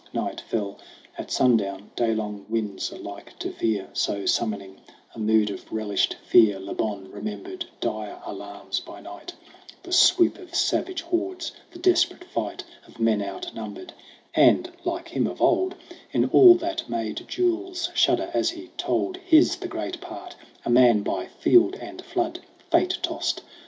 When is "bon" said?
6.73-7.07